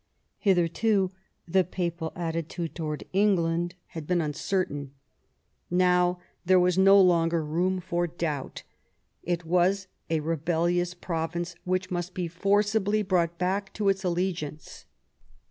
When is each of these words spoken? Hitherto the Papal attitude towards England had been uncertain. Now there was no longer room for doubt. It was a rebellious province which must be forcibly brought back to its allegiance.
Hitherto 0.39 1.11
the 1.47 1.63
Papal 1.63 2.11
attitude 2.15 2.73
towards 2.73 3.03
England 3.13 3.75
had 3.89 4.07
been 4.07 4.19
uncertain. 4.19 4.95
Now 5.69 6.19
there 6.43 6.59
was 6.59 6.75
no 6.75 6.99
longer 6.99 7.45
room 7.45 7.79
for 7.79 8.07
doubt. 8.07 8.63
It 9.21 9.45
was 9.45 9.85
a 10.09 10.21
rebellious 10.21 10.95
province 10.95 11.53
which 11.65 11.91
must 11.91 12.15
be 12.15 12.27
forcibly 12.27 13.03
brought 13.03 13.37
back 13.37 13.71
to 13.75 13.89
its 13.89 14.03
allegiance. 14.03 14.85